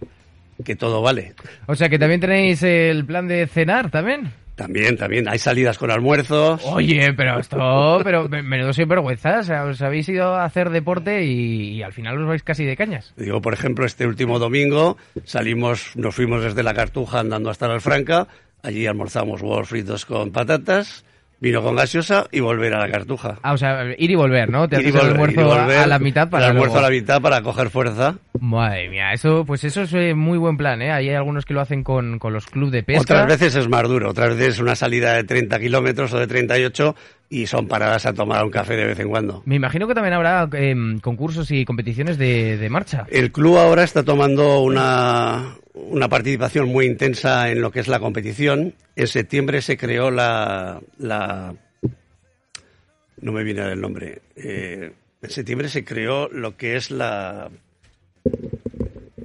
que 0.64 0.74
todo 0.74 1.00
vale. 1.00 1.34
O 1.66 1.76
sea 1.76 1.88
que 1.88 2.00
también 2.00 2.20
tenéis 2.20 2.64
el 2.64 3.04
plan 3.06 3.28
de 3.28 3.46
cenar 3.46 3.92
también. 3.92 4.32
También, 4.58 4.96
también. 4.96 5.28
Hay 5.28 5.38
salidas 5.38 5.78
con 5.78 5.90
almuerzos. 5.90 6.60
Oye, 6.64 7.12
pero 7.16 7.38
esto, 7.38 8.00
pero 8.02 8.28
me- 8.28 8.42
menudo 8.42 8.72
sinvergüenza, 8.72 9.38
o 9.38 9.42
sea, 9.44 9.64
os 9.64 9.80
habéis 9.80 10.08
ido 10.08 10.34
a 10.34 10.44
hacer 10.44 10.70
deporte 10.70 11.24
y, 11.24 11.76
y 11.76 11.82
al 11.84 11.92
final 11.92 12.20
os 12.20 12.26
vais 12.26 12.42
casi 12.42 12.64
de 12.64 12.76
cañas. 12.76 13.14
Digo, 13.16 13.40
por 13.40 13.54
ejemplo, 13.54 13.86
este 13.86 14.04
último 14.06 14.40
domingo 14.40 14.96
salimos, 15.24 15.92
nos 15.96 16.12
fuimos 16.14 16.42
desde 16.42 16.64
la 16.64 16.74
Cartuja 16.74 17.20
andando 17.20 17.50
hasta 17.50 17.68
la 17.68 17.74
Alfranca, 17.74 18.26
allí 18.64 18.84
almorzamos 18.86 19.40
huevos 19.42 19.68
fritos 19.68 20.04
con 20.04 20.32
patatas, 20.32 21.04
vino 21.40 21.62
con 21.62 21.76
gaseosa 21.76 22.26
y 22.32 22.40
volver 22.40 22.74
a 22.74 22.80
la 22.80 22.90
Cartuja. 22.90 23.38
Ah, 23.42 23.52
o 23.52 23.56
sea, 23.56 23.84
ir 23.96 24.10
y 24.10 24.14
volver, 24.16 24.50
¿no? 24.50 24.68
Te 24.68 24.74
Ir 24.80 24.82
y 24.82 24.88
haces 24.88 24.94
el 24.94 25.00
volver, 25.00 25.12
almuerzo 25.12 25.40
ir 25.40 25.46
y 25.46 25.48
volver, 25.62 25.78
a 25.78 25.86
la 25.86 25.98
mitad 26.00 26.28
para 26.28 26.44
el 26.46 26.50
almuerzo 26.50 26.74
luego- 26.74 26.86
a 26.86 26.90
la 26.90 26.96
mitad 26.96 27.20
para 27.22 27.42
coger 27.42 27.70
fuerza. 27.70 28.16
Madre 28.40 28.88
mía, 28.88 29.12
eso, 29.12 29.44
pues 29.44 29.64
eso 29.64 29.82
es 29.82 29.92
eh, 29.94 30.14
muy 30.14 30.38
buen 30.38 30.56
plan, 30.56 30.80
¿eh? 30.82 30.90
Ahí 30.90 31.08
hay 31.08 31.14
algunos 31.14 31.44
que 31.44 31.54
lo 31.54 31.60
hacen 31.60 31.84
con, 31.84 32.18
con 32.18 32.32
los 32.32 32.46
clubes 32.46 32.72
de 32.72 32.82
pesca. 32.82 33.02
Otras 33.02 33.26
veces 33.26 33.54
es 33.54 33.68
más 33.68 33.82
duro, 33.84 34.10
otras 34.10 34.30
veces 34.30 34.54
es 34.54 34.60
una 34.60 34.74
salida 34.74 35.14
de 35.14 35.24
30 35.24 35.58
kilómetros 35.58 36.12
o 36.12 36.18
de 36.18 36.26
38 36.26 36.96
y 37.30 37.46
son 37.46 37.68
paradas 37.68 38.06
a 38.06 38.12
tomar 38.12 38.44
un 38.44 38.50
café 38.50 38.76
de 38.76 38.86
vez 38.86 38.98
en 38.98 39.08
cuando. 39.08 39.42
Me 39.44 39.56
imagino 39.56 39.86
que 39.86 39.94
también 39.94 40.14
habrá 40.14 40.48
em, 40.52 40.98
concursos 41.00 41.50
y 41.50 41.64
competiciones 41.64 42.18
de, 42.18 42.56
de 42.56 42.70
marcha. 42.70 43.06
El 43.10 43.32
club 43.32 43.58
ahora 43.58 43.82
está 43.84 44.02
tomando 44.02 44.60
una, 44.60 45.56
una 45.74 46.08
participación 46.08 46.68
muy 46.68 46.86
intensa 46.86 47.50
en 47.50 47.60
lo 47.60 47.70
que 47.70 47.80
es 47.80 47.88
la 47.88 48.00
competición. 48.00 48.74
En 48.96 49.06
septiembre 49.06 49.62
se 49.62 49.76
creó 49.76 50.10
la... 50.10 50.80
la 50.98 51.54
no 53.20 53.32
me 53.32 53.42
viene 53.42 53.72
el 53.72 53.80
nombre. 53.80 54.22
Eh, 54.36 54.92
en 55.20 55.30
septiembre 55.30 55.68
se 55.68 55.84
creó 55.84 56.28
lo 56.28 56.56
que 56.56 56.76
es 56.76 56.90
la, 56.90 57.50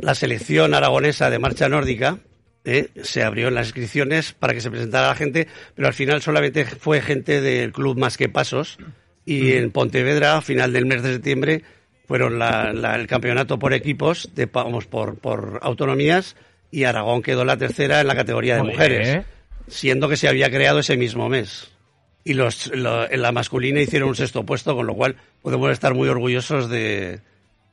la 0.01 0.15
selección 0.15 0.74
aragonesa 0.74 1.29
de 1.29 1.39
marcha 1.39 1.69
nórdica. 1.69 2.17
¿eh? 2.65 2.89
Se 3.03 3.24
abrió 3.24 3.50
las 3.50 3.67
inscripciones 3.67 4.33
para 4.33 4.53
que 4.53 4.62
se 4.62 4.69
presentara 4.72 5.07
la 5.07 5.15
gente, 5.15 5.48
pero 5.75 5.88
al 5.88 5.93
final 5.93 6.22
solamente 6.22 6.65
fue 6.65 7.01
gente 7.01 7.41
del 7.41 7.72
club 7.72 7.98
más 7.98 8.17
que 8.17 8.29
pasos 8.29 8.77
y 9.25 9.53
en 9.53 9.72
Pontevedra, 9.72 10.38
a 10.38 10.41
final 10.41 10.74
del 10.74 10.86
mes 10.86 11.01
de 11.03 11.13
septiembre, 11.13 11.63
fueron 12.07 12.38
la- 12.39 12.74
la- 12.74 12.95
el 12.95 13.07
campeonato 13.07 13.57
por 13.57 13.74
equipos, 13.74 14.29
de, 14.36 14.45
vamos, 14.48 14.86
por, 14.86 15.17
por 15.17 15.60
autonomías, 15.62 16.36
y 16.72 16.83
Aragón 16.83 17.22
quedó 17.22 17.45
la 17.45 17.55
tercera 17.55 18.01
en 18.01 18.07
la 18.07 18.15
categoría 18.15 18.55
de 18.55 18.63
mujeres, 18.74 19.07
siendo 19.69 20.10
que 20.10 20.17
se 20.17 20.27
había 20.27 20.50
creado 20.50 20.79
ese 20.79 20.98
mismo 20.98 21.29
mes. 21.29 21.69
Y 22.25 22.33
los, 22.33 22.67
lo- 22.75 23.10
en 23.10 23.22
la 23.22 23.31
masculina 23.31 23.79
hicieron 23.79 24.10
un 24.10 24.15
sexto 24.15 24.45
puesto, 24.45 24.75
con 24.75 24.88
lo 24.88 24.93
cual 24.95 25.15
podemos 25.41 25.72
estar 25.72 25.93
muy 25.93 26.10
orgullosos 26.10 26.69
de, 26.69 27.22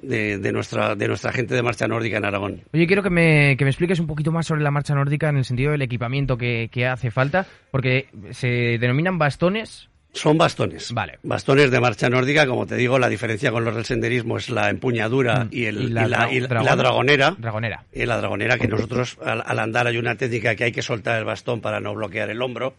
de, 0.03 0.39
de 0.39 0.53
nuestra, 0.53 0.95
de 0.95 1.09
nuestra 1.09 1.33
gente 1.33 1.55
de 1.55 1.63
marcha 1.63 1.87
nórdica 1.87 2.17
en 2.19 2.25
Aragón. 2.25 2.63
Oye, 2.73 2.87
quiero 2.87 3.03
que 3.03 3.11
me, 3.11 3.57
que 3.57 3.65
me 3.65 3.71
expliques 3.71 4.01
un 4.01 4.07
poquito 4.07 4.33
más 4.33 4.47
sobre 4.47 4.63
la 4.63 4.71
marcha 4.71 4.95
nórdica 4.95 5.29
en 5.29 5.37
el 5.37 5.45
sentido 5.45 5.73
del 5.73 5.83
equipamiento 5.83 6.37
que, 6.39 6.69
que 6.73 6.87
hace 6.87 7.11
falta, 7.11 7.47
porque 7.71 8.09
se 8.31 8.49
denominan 8.79 9.19
bastones. 9.19 9.89
Son 10.13 10.37
bastones. 10.37 10.93
Vale. 10.93 11.21
Bastones 11.23 11.71
de 11.71 11.79
marcha 11.79 12.09
nórdica, 12.11 12.45
como 12.45 12.67
te 12.67 12.75
digo, 12.75 12.99
la 12.99 13.09
diferencia 13.09 13.53
con 13.53 13.65
los 13.65 13.77
del 13.77 13.85
senderismo 13.85 14.39
es 14.39 14.51
la 14.51 14.69
empuñadura 14.69 15.45
Mm. 15.45 15.49
y, 15.53 15.65
el, 15.67 15.81
Y 15.83 15.85
y 15.85 15.89
la 15.91 16.09
la, 16.09 16.33
y 16.33 16.41
dragonera. 16.41 17.37
Dragonera. 17.39 17.85
Y 17.93 18.07
la 18.07 18.17
dragonera, 18.17 18.59
que 18.59 18.67
nosotros 18.67 19.19
al, 19.25 19.41
al 19.47 19.59
andar 19.61 19.87
hay 19.87 19.99
una 19.99 20.17
técnica 20.17 20.57
que 20.57 20.65
hay 20.65 20.73
que 20.73 20.83
soltar 20.83 21.17
el 21.19 21.25
bastón 21.25 21.61
para 21.61 21.79
no 21.79 21.95
bloquear 21.95 22.29
el 22.29 22.43
hombro 22.43 22.75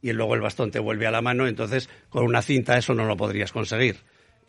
y 0.00 0.12
luego 0.14 0.34
el 0.34 0.40
bastón 0.40 0.70
te 0.70 0.78
vuelve 0.78 1.06
a 1.06 1.10
la 1.10 1.20
mano, 1.20 1.46
entonces 1.46 1.90
con 2.08 2.24
una 2.24 2.40
cinta 2.40 2.78
eso 2.78 2.94
no 2.94 3.04
lo 3.04 3.14
podrías 3.18 3.52
conseguir. 3.52 3.96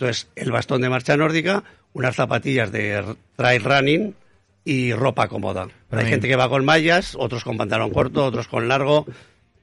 Entonces, 0.01 0.31
el 0.35 0.51
bastón 0.51 0.81
de 0.81 0.89
marcha 0.89 1.15
nórdica, 1.15 1.63
unas 1.93 2.15
zapatillas 2.15 2.71
de 2.71 3.03
trail 3.35 3.63
running 3.63 4.15
y 4.65 4.93
ropa 4.93 5.27
cómoda. 5.27 5.67
Pero 5.91 6.01
hay 6.01 6.09
gente 6.09 6.27
que 6.27 6.35
va 6.35 6.49
con 6.49 6.65
mallas, 6.65 7.15
otros 7.15 7.43
con 7.43 7.55
pantalón 7.55 7.91
corto, 7.91 8.25
otros 8.25 8.47
con 8.47 8.67
largo. 8.67 9.05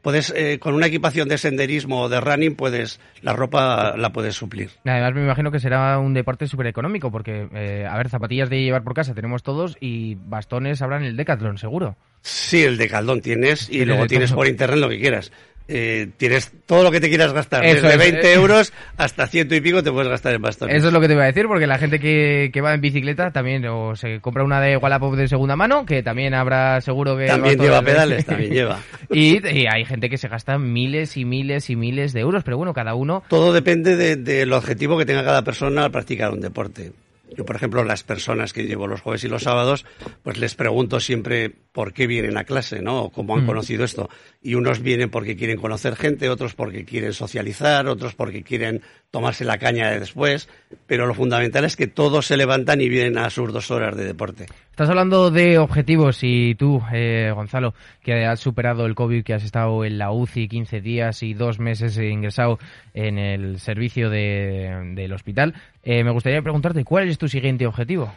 Puedes, 0.01 0.33
eh, 0.37 0.61
con 0.61 0.75
una 0.75 0.87
equipación 0.87 1.29
de 1.29 1.39
senderismo 1.39 2.03
o 2.03 2.09
de 2.09 2.21
running, 2.21 2.55
puedes, 2.55 3.01
la 3.21 3.33
ropa 3.33 3.97
la 3.97 4.13
puedes 4.13 4.37
suplir. 4.37 4.71
Además, 4.85 5.13
me 5.13 5.25
imagino 5.25 5.51
que 5.51 5.59
será 5.59 5.99
un 5.99 6.15
deporte 6.15 6.47
súper 6.47 6.69
económico, 6.69 7.11
porque, 7.11 7.49
eh, 7.53 7.85
a 7.85 7.97
ver, 7.97 8.09
zapatillas 8.09 8.49
de 8.49 8.63
llevar 8.63 8.85
por 8.85 8.95
casa 8.95 9.15
tenemos 9.15 9.43
todos 9.43 9.77
y 9.81 10.15
bastones 10.15 10.81
habrán 10.83 11.03
en 11.03 11.09
el 11.09 11.17
Decathlon, 11.17 11.59
seguro. 11.59 11.97
Sí, 12.23 12.63
el 12.63 12.77
de 12.77 12.89
caldón 12.89 13.23
tienes 13.23 13.69
y 13.69 13.85
luego 13.85 14.07
tienes 14.07 14.33
por 14.33 14.47
internet 14.47 14.79
lo 14.79 14.89
que 14.89 15.01
quieras. 15.01 15.33
Eh, 15.71 16.09
tienes 16.17 16.51
todo 16.65 16.83
lo 16.83 16.91
que 16.91 16.99
te 16.99 17.11
quieras 17.11 17.35
gastar, 17.35 17.63
Eso 17.63 17.87
desde 17.87 18.03
es. 18.07 18.13
20 18.13 18.33
euros 18.33 18.73
hasta 18.97 19.27
ciento 19.27 19.55
y 19.55 19.61
pico 19.61 19.83
te 19.83 19.93
puedes 19.93 20.09
gastar 20.09 20.33
en 20.35 20.41
bastones. 20.41 20.75
Eso 20.75 20.87
es 20.89 20.93
lo 20.95 21.01
que 21.01 21.09
te 21.09 21.13
iba 21.13 21.25
a 21.25 21.27
decir, 21.27 21.47
porque 21.47 21.67
la 21.67 21.77
gente 21.77 22.01
que, 22.01 22.49
que 22.53 22.61
va 22.63 22.73
en 22.73 22.81
bicicleta 22.81 23.31
también 23.33 23.67
o 23.67 23.95
se 23.95 24.21
compra 24.21 24.45
una 24.45 24.63
de 24.63 24.79
Wallapop 24.79 25.15
de 25.15 25.29
segunda 25.29 25.57
mano, 25.57 25.85
que 25.85 26.03
también 26.03 26.33
habrá 26.33 26.81
seguro 26.81 27.19
que... 27.19 27.27
También 27.27 27.59
lleva 27.59 27.81
de- 27.81 27.85
pedales, 27.87 28.25
también 28.25 28.53
lleva. 28.53 28.81
Y, 29.11 29.47
y 29.47 29.67
hay 29.67 29.85
gente 29.85 30.09
que 30.09 30.17
se 30.19 30.29
gasta 30.29 30.57
miles 30.59 31.17
y 31.19 31.25
miles 31.27 31.69
y 31.71 31.77
miles 31.77 32.13
de 32.15 32.21
euros, 32.21 32.45
pero 32.45 32.57
bueno, 32.57 32.73
cada 32.73 32.95
uno... 32.95 33.23
Todo 33.29 33.53
depende 33.53 33.97
de- 33.97 34.17
del 34.17 34.53
objetivo 34.55 34.97
que 34.99 35.05
tenga 35.07 35.23
cada 35.23 35.43
persona 35.45 35.85
al 35.85 35.91
practicar 35.91 36.31
un 36.33 36.41
deporte. 36.41 36.93
Yo, 37.37 37.45
por 37.45 37.57
ejemplo, 37.57 37.85
las 37.85 38.03
personas 38.03 38.53
que 38.53 38.65
llevo 38.65 38.87
los 38.87 39.01
jueves 39.01 39.23
y 39.25 39.29
los 39.29 39.43
sábados, 39.45 39.85
pues 40.23 40.39
les 40.39 40.55
pregunto 40.55 40.99
siempre 41.01 41.51
por 41.51 41.93
qué 41.93 42.07
vienen 42.07 42.37
a 42.37 42.45
clase, 42.45 42.81
¿no? 42.83 43.03
O 43.05 43.11
cómo 43.11 43.37
han 43.37 43.45
Mm. 43.45 43.47
conocido 43.47 43.85
esto. 43.85 44.09
Y 44.43 44.55
unos 44.55 44.81
vienen 44.81 45.11
porque 45.11 45.37
quieren 45.37 45.59
conocer 45.61 45.95
gente, 45.97 46.29
otros 46.31 46.55
porque 46.55 46.85
quieren 46.85 47.13
socializar, 47.13 47.87
otros 47.87 48.15
porque 48.15 48.43
quieren 48.43 48.83
tomarse 49.11 49.45
la 49.45 49.59
caña 49.59 49.91
de 49.91 50.01
después. 50.01 50.49
Pero 50.87 51.07
lo 51.07 51.15
fundamental 51.15 51.65
es 51.65 51.77
que 51.77 51.87
todos 51.87 52.27
se 52.27 52.37
levantan 52.37 52.81
y 52.81 52.89
vienen 52.89 53.19
a 53.19 53.31
sus 53.31 53.53
dos 53.53 53.71
horas 53.71 53.97
de 53.97 54.05
deporte. 54.05 54.47
Estás 54.79 54.91
hablando 54.91 55.33
de 55.33 55.59
objetivos 55.59 56.21
y 56.23 56.55
tú, 56.55 56.81
eh, 56.93 57.33
Gonzalo, 57.35 57.75
que 58.01 58.25
has 58.27 58.39
superado 58.39 58.87
el 58.87 58.95
COVID, 58.95 59.25
que 59.25 59.35
has 59.35 59.43
estado 59.43 59.85
en 59.85 59.99
la 59.99 60.13
UCI 60.13 60.47
15 60.47 60.81
días 60.81 61.25
y 61.25 61.35
dos 61.35 61.59
meses 61.59 61.99
ingresado 61.99 62.61
en 62.95 63.19
el 63.19 63.59
servicio 63.59 64.09
de- 64.09 64.93
del 64.95 65.13
hospital, 65.15 65.55
eh, 65.83 66.05
me 66.05 66.13
gustaría 66.13 66.43
preguntarte, 66.43 66.85
¿cuál 66.85 67.09
es 67.09 67.19
tu 67.19 67.27
siguiente 67.27 67.67
objetivo? 67.67 68.15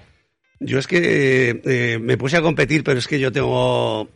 Yo 0.60 0.77
es 0.77 0.86
que 0.86 1.00
eh, 1.50 1.62
eh, 1.65 1.98
me 2.00 2.15
puse 2.15 2.38
a 2.38 2.44
competir, 2.44 2.84
pero 2.84 3.00
es 3.00 3.08
que 3.08 3.20
yo 3.20 3.32
tengo, 3.32 4.08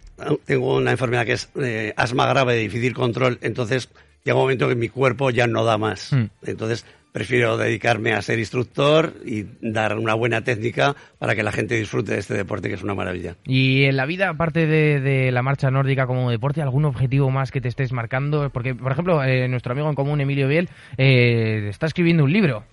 tengo 0.46 0.76
una 0.78 0.92
enfermedad 0.92 1.26
que 1.26 1.32
es 1.34 1.50
asma 1.98 2.28
grave 2.28 2.54
de 2.54 2.60
difícil 2.60 2.94
control, 2.94 3.40
entonces 3.42 3.90
llega 4.26 4.36
un 4.36 4.42
momento 4.42 4.68
que 4.68 4.76
mi 4.76 4.90
cuerpo 4.90 5.30
ya 5.30 5.48
no 5.48 5.64
da 5.64 5.78
más. 5.78 6.12
Mm. 6.12 6.26
Entonces 6.46 6.86
prefiero 7.12 7.56
dedicarme 7.56 8.12
a 8.12 8.22
ser 8.22 8.40
instructor 8.40 9.14
y 9.24 9.46
dar 9.62 9.98
una 9.98 10.16
buena 10.16 10.44
técnica 10.44 10.98
para 11.18 11.34
que 11.34 11.44
la 11.44 11.54
gente 11.54 11.76
disfrute 11.76 12.12
de 12.12 12.20
este 12.20 12.34
deporte 12.34 12.68
que 12.68 12.76
es 12.76 12.84
una 12.84 12.94
maravilla. 12.94 13.38
Y 13.46 13.86
en 13.86 13.96
la 13.96 14.06
vida, 14.06 14.28
aparte 14.28 14.68
de, 14.68 15.00
de 15.00 15.32
la 15.32 15.42
marcha 15.42 15.72
nórdica 15.72 16.08
como 16.08 16.30
deporte, 16.30 16.62
¿algún 16.62 16.84
objetivo 16.84 17.30
más 17.30 17.52
que 17.52 17.62
te 17.62 17.70
estés 17.70 17.94
marcando? 17.94 18.50
Porque, 18.50 18.76
por 18.76 18.92
ejemplo, 18.92 19.24
eh, 19.24 19.48
nuestro 19.48 19.72
amigo 19.72 19.88
en 19.88 19.96
común, 19.96 20.20
Emilio 20.20 20.50
Biel, 20.50 20.68
eh, 20.98 21.68
está 21.70 21.86
escribiendo 21.86 22.26
un 22.26 22.34
libro. 22.34 22.66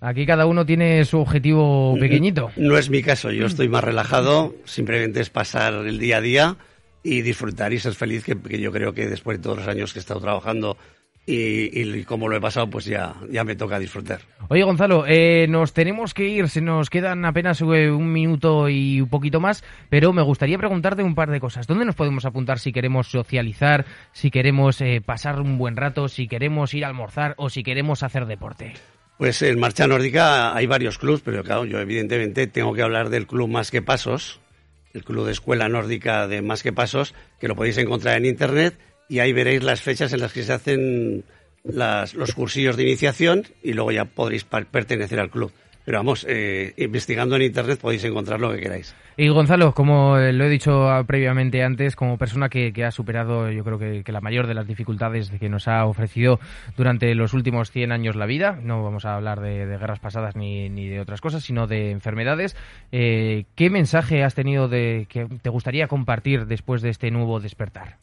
Aquí 0.00 0.26
cada 0.26 0.46
uno 0.46 0.66
tiene 0.66 1.04
su 1.04 1.20
objetivo 1.20 1.96
pequeñito. 2.00 2.50
No 2.56 2.76
es 2.76 2.90
mi 2.90 3.02
caso, 3.02 3.30
yo 3.30 3.46
estoy 3.46 3.68
más 3.68 3.84
relajado, 3.84 4.56
simplemente 4.64 5.20
es 5.20 5.30
pasar 5.30 5.72
el 5.86 5.98
día 5.98 6.16
a 6.16 6.20
día 6.20 6.56
y 7.06 7.22
disfrutar 7.22 7.72
y 7.72 7.78
ser 7.78 7.94
feliz, 7.94 8.24
que, 8.24 8.36
que 8.36 8.58
yo 8.58 8.72
creo 8.72 8.92
que 8.92 9.06
después 9.06 9.38
de 9.38 9.42
todos 9.42 9.58
los 9.58 9.68
años 9.68 9.92
que 9.92 10.00
he 10.00 10.00
estado 10.00 10.20
trabajando 10.20 10.76
y, 11.24 11.80
y 11.80 12.04
como 12.04 12.28
lo 12.28 12.36
he 12.36 12.40
pasado, 12.40 12.68
pues 12.68 12.84
ya, 12.84 13.14
ya 13.30 13.44
me 13.44 13.56
toca 13.56 13.78
disfrutar. 13.78 14.20
Oye, 14.48 14.62
Gonzalo, 14.62 15.04
eh, 15.06 15.46
nos 15.48 15.72
tenemos 15.72 16.14
que 16.14 16.28
ir, 16.28 16.48
se 16.48 16.60
nos 16.60 16.90
quedan 16.90 17.24
apenas 17.24 17.60
eh, 17.60 17.90
un 17.90 18.12
minuto 18.12 18.68
y 18.68 19.00
un 19.00 19.08
poquito 19.08 19.40
más, 19.40 19.64
pero 19.88 20.12
me 20.12 20.22
gustaría 20.22 20.58
preguntarte 20.58 21.02
un 21.02 21.14
par 21.14 21.30
de 21.30 21.40
cosas. 21.40 21.66
¿Dónde 21.66 21.84
nos 21.84 21.94
podemos 21.94 22.24
apuntar 22.24 22.58
si 22.58 22.72
queremos 22.72 23.08
socializar, 23.08 23.86
si 24.12 24.30
queremos 24.30 24.80
eh, 24.80 25.00
pasar 25.04 25.40
un 25.40 25.58
buen 25.58 25.76
rato, 25.76 26.08
si 26.08 26.28
queremos 26.28 26.74
ir 26.74 26.84
a 26.84 26.88
almorzar 26.88 27.34
o 27.38 27.50
si 27.50 27.62
queremos 27.62 28.02
hacer 28.02 28.26
deporte? 28.26 28.74
Pues 29.18 29.42
en 29.42 29.58
Marcha 29.58 29.86
Nórdica 29.86 30.54
hay 30.54 30.66
varios 30.66 30.98
clubs, 30.98 31.22
pero 31.24 31.42
claro, 31.42 31.64
yo 31.64 31.78
evidentemente 31.80 32.46
tengo 32.46 32.74
que 32.74 32.82
hablar 32.82 33.08
del 33.08 33.26
club 33.26 33.48
Más 33.48 33.70
que 33.70 33.80
Pasos, 33.80 34.40
el 34.96 35.04
club 35.04 35.26
de 35.26 35.32
escuela 35.32 35.68
nórdica 35.68 36.26
de 36.26 36.40
Más 36.42 36.62
que 36.62 36.72
Pasos, 36.72 37.14
que 37.38 37.48
lo 37.48 37.54
podéis 37.54 37.76
encontrar 37.78 38.16
en 38.16 38.24
internet 38.24 38.74
y 39.08 39.18
ahí 39.20 39.32
veréis 39.32 39.62
las 39.62 39.82
fechas 39.82 40.12
en 40.12 40.20
las 40.20 40.32
que 40.32 40.42
se 40.42 40.52
hacen 40.54 41.24
las- 41.62 42.14
los 42.14 42.32
cursillos 42.32 42.76
de 42.76 42.84
iniciación 42.84 43.44
y 43.62 43.74
luego 43.74 43.92
ya 43.92 44.06
podréis 44.06 44.44
pertenecer 44.44 45.20
al 45.20 45.30
club. 45.30 45.52
Pero 45.86 45.98
vamos, 45.98 46.26
eh, 46.28 46.74
investigando 46.78 47.36
en 47.36 47.42
internet 47.42 47.78
podéis 47.80 48.02
encontrar 48.02 48.40
lo 48.40 48.50
que 48.50 48.58
queráis. 48.58 48.92
Y 49.16 49.28
Gonzalo, 49.28 49.72
como 49.72 50.18
eh, 50.18 50.32
lo 50.32 50.44
he 50.44 50.48
dicho 50.48 50.90
ah, 50.90 51.04
previamente 51.04 51.62
antes, 51.62 51.94
como 51.94 52.18
persona 52.18 52.48
que, 52.48 52.72
que 52.72 52.84
ha 52.84 52.90
superado 52.90 53.52
yo 53.52 53.62
creo 53.62 53.78
que, 53.78 54.02
la 54.10 54.20
mayor 54.20 54.48
de 54.48 54.54
las 54.54 54.66
dificultades 54.66 55.30
que 55.30 55.48
nos 55.48 55.68
ha 55.68 55.86
ofrecido 55.86 56.40
durante 56.76 57.14
los 57.14 57.34
últimos 57.34 57.70
100 57.70 57.92
años 57.92 58.16
la 58.16 58.26
vida, 58.26 58.58
no 58.60 58.82
vamos 58.82 59.04
a 59.04 59.14
hablar 59.14 59.40
de, 59.40 59.64
de 59.64 59.78
guerras 59.78 60.00
pasadas 60.00 60.34
ni, 60.34 60.68
ni 60.68 60.88
de 60.88 60.98
otras 60.98 61.20
cosas, 61.20 61.44
sino 61.44 61.68
de 61.68 61.92
enfermedades, 61.92 62.56
eh, 62.90 63.44
¿qué 63.54 63.70
mensaje 63.70 64.24
has 64.24 64.34
tenido 64.34 64.66
de 64.66 65.06
que 65.08 65.26
te 65.40 65.50
gustaría 65.50 65.86
compartir 65.86 66.46
después 66.46 66.82
de 66.82 66.90
este 66.90 67.12
nuevo 67.12 67.38
despertar? 67.38 67.98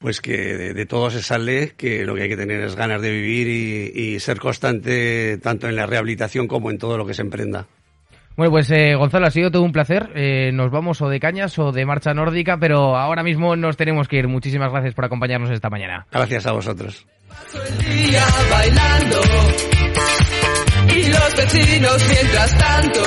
Pues 0.00 0.20
que 0.22 0.32
de, 0.32 0.72
de 0.72 0.86
todo 0.86 1.10
se 1.10 1.22
sale, 1.22 1.74
que 1.76 2.04
lo 2.06 2.14
que 2.14 2.22
hay 2.22 2.28
que 2.30 2.36
tener 2.36 2.62
es 2.62 2.74
ganas 2.74 3.02
de 3.02 3.10
vivir 3.10 3.48
y, 3.48 4.14
y 4.14 4.20
ser 4.20 4.40
constante 4.40 5.36
tanto 5.38 5.68
en 5.68 5.76
la 5.76 5.84
rehabilitación 5.84 6.48
como 6.48 6.70
en 6.70 6.78
todo 6.78 6.96
lo 6.96 7.06
que 7.06 7.12
se 7.12 7.22
emprenda. 7.22 7.66
Bueno, 8.36 8.52
pues 8.52 8.70
eh, 8.70 8.94
Gonzalo, 8.94 9.26
ha 9.26 9.30
sido 9.30 9.50
todo 9.50 9.62
un 9.62 9.72
placer. 9.72 10.08
Eh, 10.14 10.50
nos 10.54 10.70
vamos 10.70 11.02
o 11.02 11.10
de 11.10 11.20
cañas 11.20 11.58
o 11.58 11.72
de 11.72 11.84
marcha 11.84 12.14
nórdica, 12.14 12.56
pero 12.58 12.96
ahora 12.96 13.22
mismo 13.22 13.54
nos 13.56 13.76
tenemos 13.76 14.08
que 14.08 14.16
ir. 14.16 14.28
Muchísimas 14.28 14.72
gracias 14.72 14.94
por 14.94 15.04
acompañarnos 15.04 15.50
esta 15.50 15.68
mañana. 15.68 16.06
Gracias 16.10 16.46
a 16.46 16.52
vosotros. 16.52 17.06
día 17.78 18.24
bailando 18.50 19.20
los 21.10 21.36
vecinos 21.36 22.04
mientras 22.08 22.58
tanto. 22.58 23.00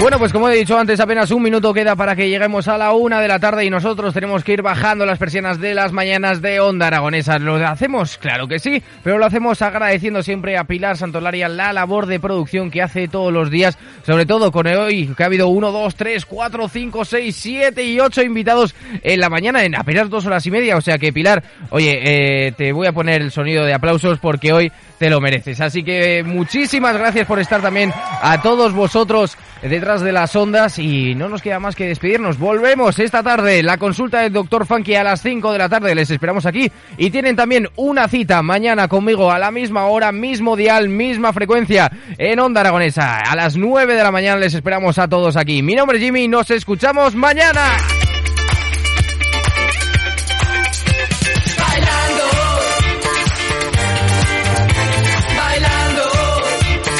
Bueno, 0.00 0.18
pues 0.18 0.32
como 0.32 0.48
he 0.48 0.56
dicho 0.56 0.76
antes, 0.76 0.98
apenas 0.98 1.30
un 1.30 1.42
minuto 1.42 1.72
queda 1.72 1.94
para 1.94 2.16
que 2.16 2.28
lleguemos 2.28 2.66
a 2.66 2.76
la 2.76 2.92
una 2.92 3.20
de 3.20 3.28
la 3.28 3.38
tarde 3.38 3.64
y 3.64 3.70
nosotros 3.70 4.12
tenemos 4.12 4.42
que 4.42 4.54
ir 4.54 4.62
bajando 4.62 5.06
las 5.06 5.18
persianas 5.18 5.60
de 5.60 5.74
las 5.74 5.92
mañanas 5.92 6.42
de 6.42 6.58
Onda 6.58 6.88
Aragonesa. 6.88 7.38
¿Lo 7.38 7.54
hacemos? 7.56 8.18
Claro 8.18 8.48
que 8.48 8.58
sí, 8.58 8.82
pero 9.04 9.18
lo 9.18 9.26
hacemos 9.26 9.62
agradeciendo 9.62 10.22
siempre 10.22 10.56
a 10.56 10.64
Pilar 10.64 10.96
Santolaria 10.96 11.48
la 11.48 11.72
labor 11.72 12.06
de 12.06 12.18
producción 12.18 12.70
que 12.70 12.82
hace 12.82 13.06
todos 13.06 13.32
los 13.32 13.48
días, 13.50 13.78
sobre 14.04 14.26
todo 14.26 14.50
con 14.50 14.66
hoy 14.66 15.12
que 15.16 15.22
ha 15.22 15.26
habido 15.26 15.48
uno, 15.48 15.70
dos, 15.70 15.94
tres, 15.94 16.26
cuatro, 16.26 16.68
cinco, 16.68 17.04
seis, 17.04 17.36
siete 17.36 17.84
y 17.84 18.00
ocho 18.00 18.22
invitados 18.22 18.74
en 19.02 19.20
la 19.20 19.28
mañana 19.28 19.62
en 19.62 19.76
apenas 19.76 20.10
dos 20.10 20.26
horas 20.26 20.44
y 20.46 20.50
media. 20.50 20.76
O 20.76 20.80
sea 20.80 20.98
que 20.98 21.12
Pilar, 21.12 21.44
oye, 21.70 22.46
eh, 22.46 22.52
te 22.52 22.72
voy 22.72 22.88
a 22.88 22.92
poner 22.92 23.22
el 23.22 23.30
sonido 23.30 23.64
de 23.64 23.74
aplausos 23.74 24.18
porque 24.18 24.52
hoy 24.52 24.72
te 24.98 25.10
lo 25.10 25.20
mereces. 25.20 25.60
Así 25.60 25.84
que 25.84 26.24
muchísimas 26.24 26.61
gracias 26.70 27.26
por 27.26 27.38
estar 27.40 27.60
también 27.60 27.92
a 28.22 28.40
todos 28.40 28.72
vosotros 28.72 29.36
detrás 29.62 30.00
de 30.00 30.12
las 30.12 30.34
ondas 30.36 30.78
y 30.78 31.14
no 31.14 31.28
nos 31.28 31.42
queda 31.42 31.58
más 31.58 31.74
que 31.74 31.86
despedirnos. 31.86 32.38
Volvemos 32.38 32.98
esta 32.98 33.22
tarde, 33.22 33.62
la 33.62 33.78
consulta 33.78 34.20
del 34.20 34.32
doctor 34.32 34.66
Funky 34.66 34.94
a 34.94 35.04
las 35.04 35.22
5 35.22 35.52
de 35.52 35.58
la 35.58 35.68
tarde, 35.68 35.94
les 35.94 36.10
esperamos 36.10 36.46
aquí 36.46 36.70
y 36.96 37.10
tienen 37.10 37.36
también 37.36 37.68
una 37.76 38.08
cita 38.08 38.42
mañana 38.42 38.88
conmigo 38.88 39.30
a 39.30 39.38
la 39.38 39.50
misma 39.50 39.86
hora, 39.86 40.12
mismo 40.12 40.56
dial, 40.56 40.88
misma 40.88 41.32
frecuencia 41.32 41.90
en 42.18 42.38
Onda 42.38 42.60
Aragonesa. 42.60 43.18
A 43.20 43.36
las 43.36 43.56
9 43.56 43.94
de 43.94 44.02
la 44.02 44.12
mañana 44.12 44.40
les 44.40 44.54
esperamos 44.54 44.98
a 44.98 45.08
todos 45.08 45.36
aquí. 45.36 45.62
Mi 45.62 45.74
nombre 45.74 45.98
es 45.98 46.04
Jimmy 46.04 46.28
nos 46.28 46.50
escuchamos 46.50 47.14
mañana. 47.14 47.76